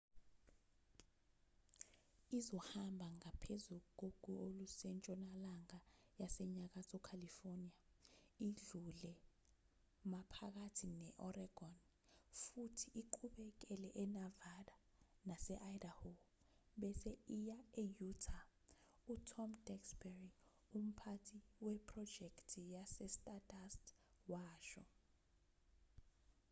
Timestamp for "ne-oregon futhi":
10.99-12.87